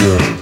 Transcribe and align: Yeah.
Yeah. 0.00 0.37